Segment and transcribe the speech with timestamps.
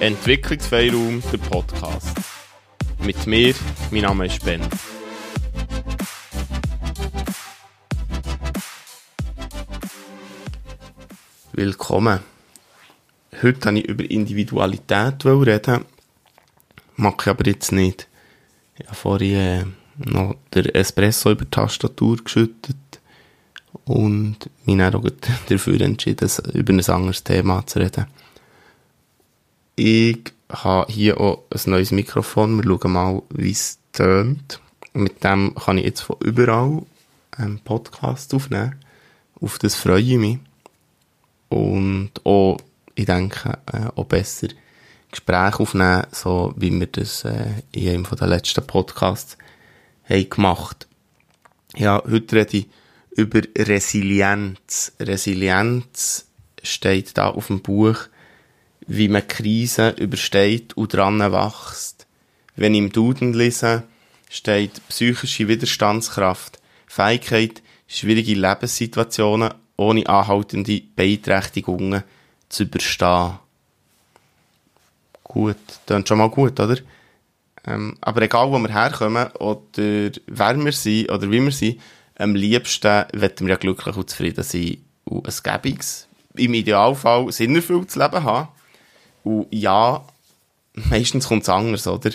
[0.00, 2.16] Entwicklungsfreiraum, der Podcast.
[3.00, 3.54] Mit mir,
[3.90, 4.62] mein Name ist Ben.
[11.52, 12.20] Willkommen.
[13.42, 15.84] Heute wollte ich über Individualität reden,
[16.96, 18.08] mache ich aber jetzt nicht.
[18.78, 19.64] Ich habe vorhin äh,
[19.98, 22.76] noch der Espresso über die Tastatur geschüttet
[23.84, 25.04] und mich dann auch
[25.50, 28.06] dafür entschieden, über ein anderes Thema zu reden.
[29.82, 32.62] Ich habe hier auch ein neues Mikrofon.
[32.62, 34.60] Wir schauen mal, wie es tönt.
[34.92, 36.82] Mit dem kann ich jetzt von überall
[37.30, 38.76] einen Podcast aufnehmen.
[39.40, 40.38] Auf das freue ich mich.
[41.48, 42.58] Und auch,
[42.94, 44.48] ich denke, äh, auch besser
[45.10, 49.38] Gespräche aufnehmen, so wie wir das äh, in einem der letzten Podcasts
[50.04, 50.88] haben gemacht.
[51.76, 52.68] Ja, heute rede ich
[53.12, 54.92] über Resilienz.
[55.00, 56.26] Resilienz
[56.62, 57.96] steht da auf dem Buch,
[58.86, 62.06] wie man Krisen übersteht und dran wächst.
[62.56, 63.84] Wenn ich im Duden lese,
[64.28, 72.04] steht psychische Widerstandskraft, Fähigkeit, schwierige Lebenssituationen ohne anhaltende Beeinträchtigungen
[72.48, 73.38] zu überstehen.
[75.24, 75.56] Gut,
[75.86, 76.76] das schon mal gut, oder?
[77.66, 81.80] Ähm, aber egal, wo wir herkommen oder wer wir sind oder wie wir sind,
[82.16, 87.96] am liebsten wollen wir ja glücklich und zufrieden sein und ein gäbiges, im Idealfall sinnerfülltes
[87.96, 88.48] Leben haben.
[89.30, 90.04] Und ja,
[90.74, 92.10] meistens kommt es anders, oder?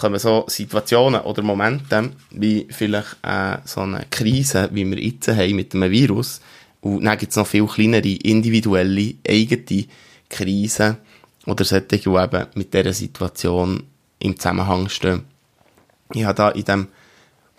[0.00, 5.56] kommen so Situationen oder Momente, wie vielleicht äh, so eine Krise, wie wir jetzt haben
[5.56, 6.40] mit einem Virus.
[6.80, 9.86] Und dann gibt es noch viel kleinere, individuelle, eigene
[10.28, 10.96] Krisen
[11.46, 13.84] oder solche, die eben mit dieser Situation
[14.18, 15.22] im Zusammenhang stehen.
[16.12, 16.88] Ich habe da in dem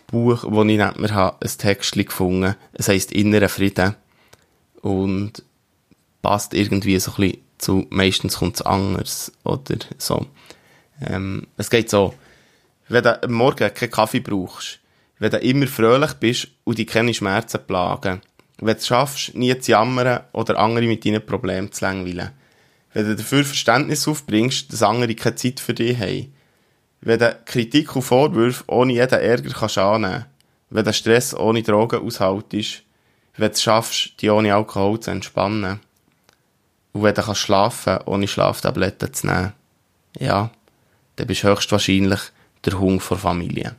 [0.07, 2.55] Buch, das ich nicht mehr habe, ein Text gefunden.
[2.73, 3.95] Es heisst Innerer Frieden.
[4.81, 5.43] Und
[6.21, 10.25] passt irgendwie so ein bisschen zu, meistens kommt es anders, oder so.
[11.01, 12.13] Ähm, es geht so,
[12.89, 14.79] wenn du am Morgen keinen Kaffee brauchst,
[15.19, 18.21] wenn du immer fröhlich bist und dich keine Schmerzen plagen,
[18.59, 22.31] wenn du es schaffst, nie zu jammern oder andere mit deinen Problemen zu langweilen,
[22.93, 26.33] wenn du dafür Verständnis aufbringst, dass andere keine Zeit für dich haben,
[27.01, 30.25] wenn du Kritik und Vorwürfe ohne jeden Ärger kannst annehmen
[30.69, 32.83] wenn du Stress ohne Drogen aushaltest,
[33.35, 35.79] wenn du es schaffst, dich ohne Alkohol zu entspannen
[36.97, 39.53] und wenn du kannst schlafen ohne Schlaftabletten zu nehmen,
[40.19, 40.49] ja,
[41.15, 42.19] dann bist du höchstwahrscheinlich
[42.65, 43.75] der Hunger vor Familie.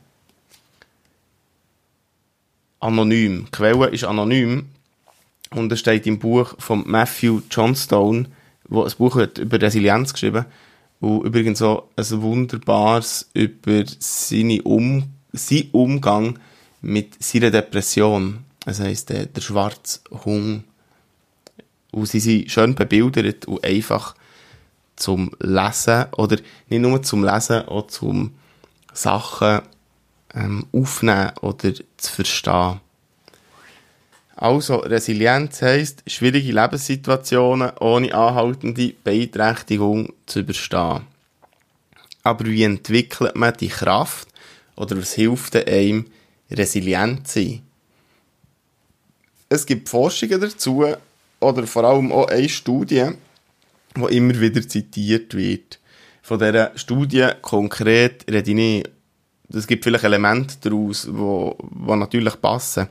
[2.79, 3.45] Anonym.
[3.45, 4.69] Die Quelle ist anonym
[5.51, 8.27] und es steht im Buch von Matthew Johnstone,
[8.69, 10.45] wo ein Buch hat über Resilienz geschrieben
[11.01, 16.39] und übrigens auch ein wunderbares über seine um seinen Umgang
[16.81, 18.45] mit seiner Depression.
[18.63, 20.63] Das heisst, der, der schwarze Hunger.
[21.91, 24.15] Und sie sind schön bebildert und einfach
[24.95, 28.33] zum Lesen oder nicht nur zum Lesen, auch zum
[28.93, 29.61] Sachen
[30.35, 32.81] ähm, aufnehmen oder zu verstehen.
[34.35, 41.01] Also, Resilienz heisst, schwierige Lebenssituationen ohne anhaltende Beeinträchtigung zu überstehen.
[42.23, 44.29] Aber wie entwickelt man die Kraft
[44.77, 46.05] oder was hilft einem,
[46.49, 47.61] resilient zu sein?
[49.49, 50.85] Es gibt Forschungen dazu,
[51.39, 53.09] oder vor allem auch eine Studie,
[53.95, 55.79] die immer wieder zitiert wird.
[56.21, 58.89] Von dieser Studie konkret rede ich nicht.
[59.51, 62.87] Es gibt vielleicht Elemente daraus, die, die natürlich passen.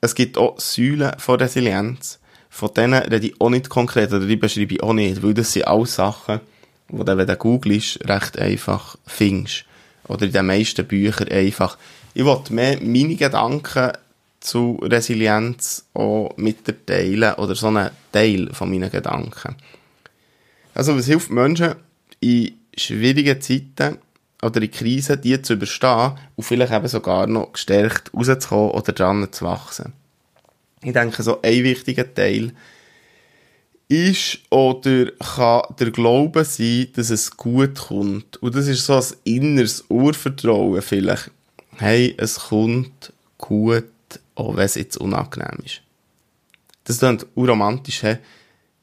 [0.00, 2.18] Es gibt auch Säulen von Resilienz.
[2.50, 5.52] Von denen rede ich auch nicht konkret, oder die beschreibe ich auch nicht, weil das
[5.52, 6.40] sind alles Sachen,
[6.88, 9.64] die du, wenn du googelst, recht einfach findest.
[10.06, 11.78] Oder in den meisten Büchern einfach.
[12.14, 13.92] Ich wollte mehr meine Gedanken
[14.44, 19.56] zu Resilienz auch mit der teilen, oder so einen Teil von meinen Gedanken.
[20.74, 21.74] Also, was hilft Menschen
[22.20, 23.98] in schwierigen Zeiten
[24.42, 29.32] oder in Krisen, die zu überstehen und vielleicht eben sogar noch gestärkt rauszukommen oder dran
[29.32, 29.94] zu wachsen.
[30.82, 32.52] Ich denke, so ein wichtiger Teil
[33.88, 38.36] ist oder kann der Glaube sein, dass es gut kommt.
[38.42, 41.30] Und das ist so ein inneres Urvertrauen vielleicht.
[41.76, 43.84] Hey, es kommt gut,
[44.34, 45.82] auch wenn es jetzt unangenehm ist.
[46.84, 48.16] Das klingt urromantisch, he?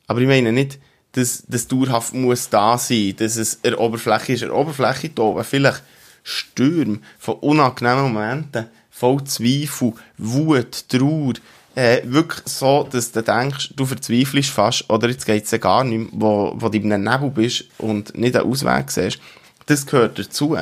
[0.07, 0.80] aber ich meine nicht,
[1.13, 4.44] dass das dauerhaft muss da sein, dass es eine Oberfläche ist.
[4.44, 5.83] Eine Oberfläche da oben, vielleicht
[6.24, 11.33] Stürme von unangenehmen Momenten, voll Zweifel, Wut, Trauer,
[11.75, 16.12] äh, wirklich so, dass du denkst, du verzweifelst fast, oder jetzt geht's ja gar nicht
[16.12, 19.19] mehr, wo, wo du in einem Nebel bist und nicht einen Ausweg siehst.
[19.65, 20.57] Das gehört dazu.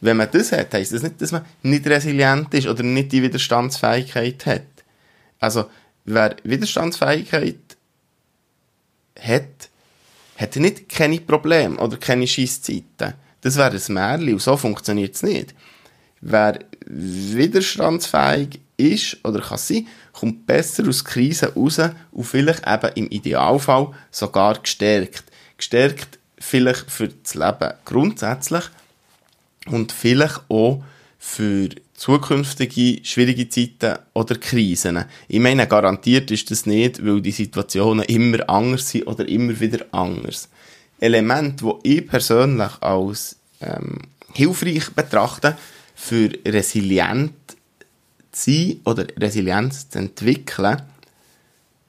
[0.00, 3.22] Wenn man das hat, heisst das nicht, dass man nicht resilient ist oder nicht die
[3.22, 4.66] Widerstandsfähigkeit hat.
[5.40, 5.66] Also,
[6.04, 7.76] wer Widerstandsfähigkeit
[9.18, 9.68] hat,
[10.36, 13.14] hat nicht keine Probleme oder keine Scheisszeiten.
[13.40, 15.54] Das wäre ein Märchen und so funktioniert es nicht.
[16.20, 23.08] Wer widerstandsfähig ist oder kann sein, kommt besser aus Krisen raus und vielleicht eben im
[23.08, 25.24] Idealfall sogar gestärkt.
[25.56, 28.64] Gestärkt vielleicht für das Leben grundsätzlich
[29.66, 30.82] und vielleicht auch
[31.18, 35.04] für zukünftige schwierige Zeiten oder Krisen.
[35.28, 39.84] Ich meine, garantiert ist das nicht, weil die Situationen immer anders sind oder immer wieder
[39.92, 40.48] anders.
[41.00, 43.98] Element, wo ich persönlich als ähm,
[44.34, 45.56] hilfreich betrachte,
[45.94, 47.32] für resilient
[48.30, 50.82] zu sein oder Resilienz zu entwickeln,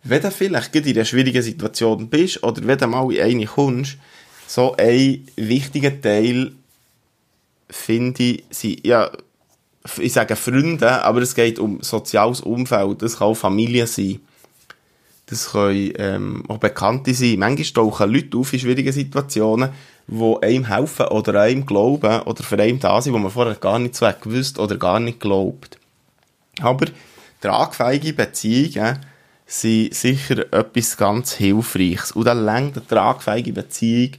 [0.04, 3.98] wenn du vielleicht in einer schwierigen Situation bist oder wenn du mal in eine kommst,
[4.48, 6.54] so ein wichtiger Teil,
[7.70, 9.12] finde ich, sind, ja,
[10.00, 13.02] ich sage Freunde, aber es geht um soziales Umfeld.
[13.02, 14.20] Das kann auch Familie sein.
[15.28, 17.40] Das können ähm, auch Bekannte sein.
[17.40, 19.70] Manchmal tauchen Leute auf in schwierigen Situationen,
[20.08, 23.78] die einem helfen oder einem glauben oder für einen da sind, wo man vorher gar
[23.80, 25.78] nicht so gewusst oder gar nicht glaubt.
[26.62, 26.86] Aber
[27.42, 29.00] tragfähige Beziehungen
[29.46, 32.14] sind sicher etwas ganz Hilfreiches.
[32.14, 34.14] Und dann längt eine tragfähige Beziehung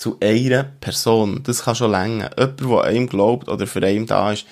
[0.00, 1.42] zu einer Person.
[1.44, 2.30] Das kann schon länger.
[2.38, 4.46] Jemand, der einem glaubt oder für einen da ist.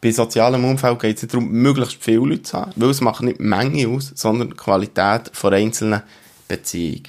[0.00, 3.40] Bei sozialem Umfeld geht es darum, möglichst viele Leute zu haben, weil es macht nicht
[3.40, 6.02] Menge aus, sondern die Qualität von einzelnen
[6.46, 7.08] Beziehungen.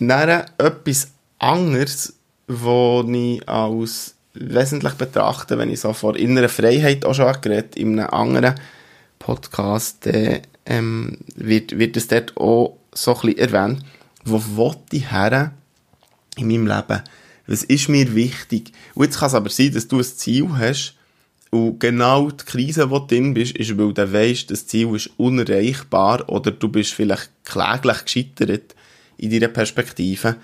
[0.00, 2.14] Dann etwas anderes,
[2.46, 7.98] was ich als wesentlich betrachte, wenn ich so vor innerer Freiheit auch schon geredet in
[7.98, 8.54] einem anderen
[9.18, 13.84] Podcast, äh, ähm, wird, wird es dort auch so ein bisschen erwähnt.
[14.24, 15.52] Wo will ich her
[16.36, 17.02] in meinem Leben?
[17.46, 18.72] Was ist mir wichtig?
[18.94, 20.94] Und jetzt kann es aber sein, dass du ein Ziel hast,
[21.54, 25.10] und genau die Krise, wo du drin bist, ist, weil du weißt, das Ziel ist
[25.18, 28.74] unerreichbar oder du bist vielleicht kläglich gescheitert
[29.18, 30.36] in deiner Perspektive,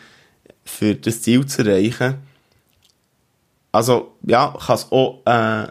[0.67, 2.17] für das Ziel zu erreichen.
[3.73, 5.69] Also, ja, kann es auch äh,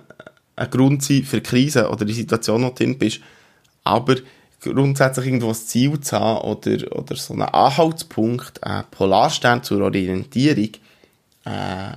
[0.55, 3.19] ein Grund sein für Krise oder die Situation, wo du drin bist.
[3.83, 4.15] Aber
[4.61, 10.71] grundsätzlich irgendwo ein Ziel zu haben oder, oder so einen Anhaltspunkt, einen Polarstern zur Orientierung,
[11.45, 11.91] äh,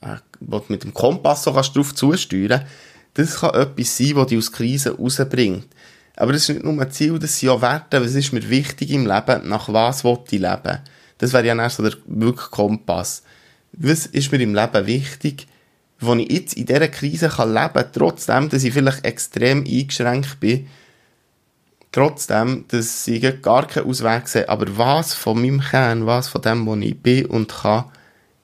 [0.00, 2.64] äh, wo du mit dem Kompass so kannst drauf zusteuern
[3.14, 5.66] das kann etwas sein, das dich aus Krisen rausbringt.
[6.16, 8.90] Aber das ist nicht nur ein Ziel, das sind auch Werte, was ist mir wichtig
[8.90, 10.78] im Leben, nach was will ich leben.
[11.18, 13.22] Das wäre ja erst so der wirklich Kompass.
[13.72, 15.46] Was ist mir im Leben wichtig,
[16.00, 20.40] wo ich jetzt in dieser Krise kann leben kann, trotzdem, dass ich vielleicht extrem eingeschränkt
[20.40, 20.68] bin,
[21.92, 26.66] trotzdem, dass ich gar keinen Ausweg sehe, aber was von meinem Kern, was von dem,
[26.66, 27.84] wo ich bin und kann,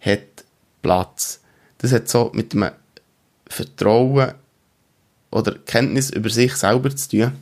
[0.01, 0.45] hat
[0.83, 1.41] Platz.
[1.79, 2.71] Das hat so mit einem
[3.49, 4.35] Vertrauen
[5.31, 7.33] oder Kenntnis über sich selber zu tun.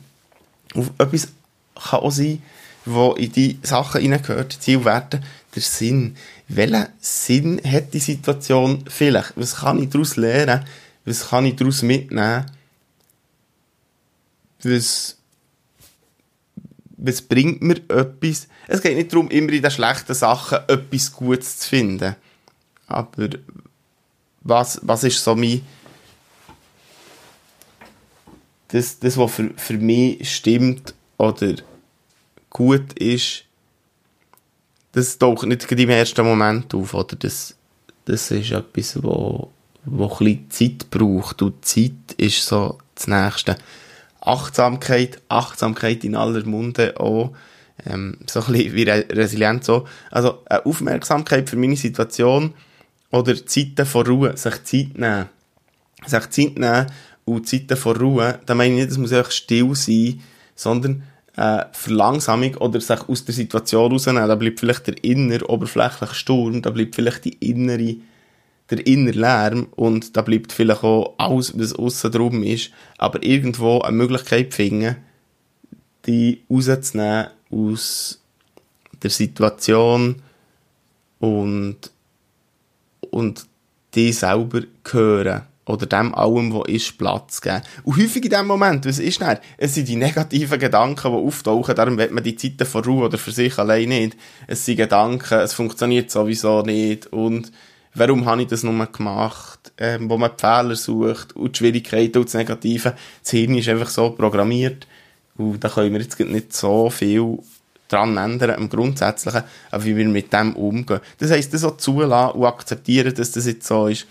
[0.73, 1.29] Und etwas
[1.75, 2.41] kann auch sein,
[2.85, 5.21] wo in die Sachen hineingehört, Zielwerte,
[5.53, 6.15] der Sinn.
[6.47, 9.33] Welchen Sinn hat die Situation vielleicht?
[9.35, 10.65] Was kann ich daraus lernen?
[11.05, 12.45] Was kann ich daraus mitnehmen?
[14.63, 15.16] Was,
[16.97, 18.47] was bringt mir etwas?
[18.67, 22.15] Es geht nicht darum, immer in den schlechten Sachen etwas Gutes zu finden.
[22.87, 23.29] Aber
[24.41, 25.61] was, was ist so mein
[28.69, 31.55] das, das was für, für mich stimmt oder
[32.49, 33.43] gut ist,
[34.91, 37.15] das taucht nicht im ersten Moment auf, oder?
[37.15, 37.55] Das,
[38.05, 39.51] das ist etwas, wo,
[39.85, 40.17] wo ein
[40.49, 43.57] bisschen Zeit braucht und Zeit ist so das Nächste.
[44.27, 47.31] Achtsamkeit, Achtsamkeit in aller Munde auch,
[47.85, 49.87] ähm, so ein bisschen wie Resilienz auch.
[50.11, 52.53] Also, eine Aufmerksamkeit für meine Situation,
[53.11, 55.29] oder Zeiten von Ruhe, sich Zeit nehmen.
[56.05, 56.87] Sich Zeit nehmen
[57.25, 60.21] und Zeiten von Ruhe, da meine ich nicht, es muss einfach still sein,
[60.55, 61.03] sondern
[61.35, 64.27] äh, Verlangsamung oder sich aus der Situation rausnehmen.
[64.27, 67.95] Da bleibt vielleicht der innere, oberflächliche Sturm, da bleibt vielleicht die innere,
[68.69, 73.81] der innere Lärm und da bleibt vielleicht auch alles, was aussen drum ist, aber irgendwo
[73.81, 74.97] eine Möglichkeit finden,
[76.05, 78.21] die rauszunehmen aus
[79.01, 80.21] der Situation
[81.19, 81.91] und
[83.09, 83.47] und
[83.95, 85.43] die selber hören.
[85.65, 87.61] Oder dem allem, was ist, Platz geben.
[87.83, 89.37] Und häufig in dem Moment, was ist denn?
[89.57, 93.17] Es sind die negativen Gedanken, die auftauchen, darum wird man die Zeiten von Ruhe oder
[93.17, 94.15] für sich allein nicht.
[94.47, 97.51] Es sind Gedanken, es funktioniert sowieso nicht und
[97.97, 102.19] warum habe ich das nur gemacht, ähm, wo man die Fehler sucht und die Schwierigkeiten
[102.19, 102.95] und das Negative.
[103.21, 104.87] Das Hirn ist einfach so programmiert
[105.37, 107.39] und da können wir jetzt nicht so viel
[107.87, 110.99] dran ändern, am Grundsätzlichen, aber wie wir mit dem umgehen.
[111.19, 114.07] Das heisst, das auch zulassen und akzeptieren, dass das jetzt so ist.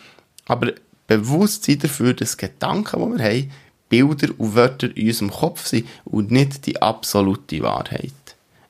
[0.47, 0.73] Aber
[1.07, 3.52] bewusst sein dafür, dass Gedanken, die wir haben,
[3.88, 8.12] Bilder und Wörter in unserem Kopf sind und nicht die absolute Wahrheit.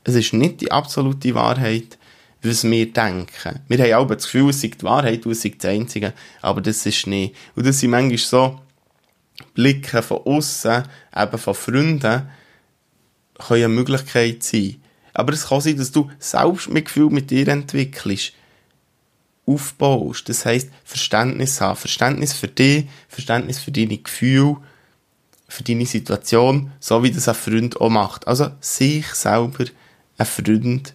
[0.04, 1.98] Es ist nicht die absolute Wahrheit,
[2.42, 3.60] was wir denken.
[3.68, 6.12] Wir haben auch das Gefühl, es sei die Wahrheit, es sei das Einzige,
[6.42, 7.34] aber das ist nicht.
[7.54, 8.60] Und das sind manchmal so
[9.54, 10.84] Blicke von außen,
[11.16, 12.28] eben von Freunden,
[13.38, 14.76] können eine Möglichkeit sein.
[15.12, 18.32] Aber es kann sein, dass du selbst mit Gefühl mit dir entwickelst,
[19.46, 20.28] aufbaust.
[20.28, 21.76] Das heisst, Verständnis haben.
[21.76, 24.58] Verständnis für dich, Verständnis für deine Gefühle,
[25.48, 28.26] für deine Situation, so wie das ein Freund auch macht.
[28.26, 29.64] Also, sich selber
[30.18, 30.94] ein Freund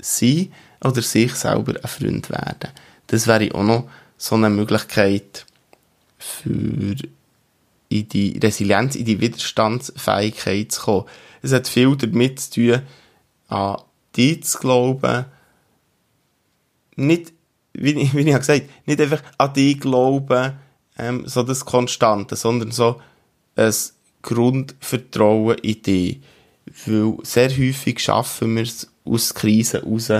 [0.00, 0.52] sein
[0.84, 2.70] oder sich selber ein Freund werden.
[3.06, 5.46] Das wäre auch noch so eine Möglichkeit
[6.18, 6.94] für
[7.88, 11.04] in die Resilienz, in die Widerstandsfähigkeit zu kommen.
[11.42, 12.82] Es hat viel damit zu tun,
[13.48, 13.76] an
[14.16, 15.26] dich zu glauben,
[16.96, 17.32] nicht,
[17.72, 20.54] wie, wie ich gesagt habe, nicht einfach an dich glauben,
[20.98, 23.00] ähm, so das Konstante, sondern so
[23.56, 23.72] ein
[24.22, 26.20] Grundvertrauen in dich.
[26.86, 30.10] Weil sehr häufig schaffen wir es aus Krisen raus,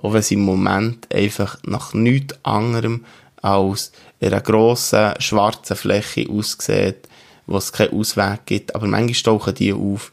[0.00, 3.04] auch wenn es im Moment einfach nach nichts anderem
[3.42, 7.08] als einer grossen schwarzen Fläche aussieht,
[7.46, 8.74] wo es keinen Ausweg gibt.
[8.74, 10.12] Aber manchmal tauchen die auf.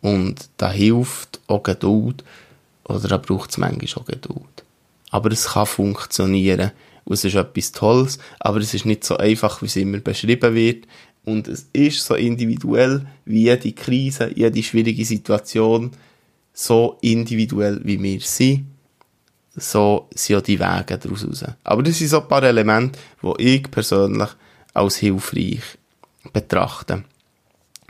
[0.00, 2.24] Und da hilft auch Geduld,
[2.84, 4.64] oder da braucht es manchmal auch Geduld.
[5.10, 6.72] Aber es kann funktionieren.
[7.04, 10.54] Und es ist etwas Tolles, aber es ist nicht so einfach, wie es immer beschrieben
[10.54, 10.86] wird.
[11.24, 15.92] Und es ist so individuell wie jede Krise, jede schwierige Situation,
[16.52, 18.66] so individuell wie wir sind.
[19.56, 21.44] So sind auch die Wege daraus raus.
[21.64, 24.28] Aber das sind so ein paar Elemente, die ich persönlich
[24.74, 25.62] als hilfreich
[26.32, 27.04] betrachte.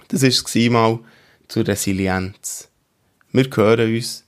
[0.09, 0.99] Das war es mal
[1.49, 2.69] zur Resilienz.
[3.33, 4.25] Wir hören uns.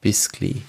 [0.00, 0.62] Bis gleich.